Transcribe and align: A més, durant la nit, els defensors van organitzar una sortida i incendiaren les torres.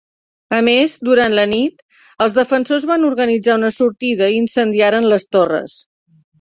A 0.59 0.61
més, 0.67 0.95
durant 1.09 1.35
la 1.39 1.43
nit, 1.51 1.83
els 2.25 2.39
defensors 2.39 2.89
van 2.93 3.07
organitzar 3.11 3.61
una 3.63 3.71
sortida 3.79 4.33
i 4.35 4.43
incendiaren 4.47 5.11
les 5.15 5.33
torres. 5.39 5.81